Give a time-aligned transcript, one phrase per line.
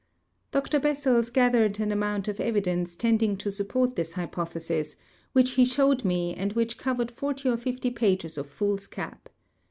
[0.49, 4.95] Dr Bessels gathered an amount of evidence tending to support this hypothesis,
[5.33, 9.29] which he showed me and which covered forty or fifty pages of foolscap.